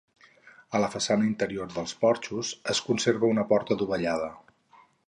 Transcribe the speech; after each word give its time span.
A 0.77 0.81
la 0.83 0.87
façana 0.95 1.27
interior 1.27 1.69
dels 1.75 1.93
porxos 2.01 2.55
es 2.75 2.83
conserva 2.89 3.31
una 3.37 3.47
porta 3.55 3.79
dovellada. 3.85 4.37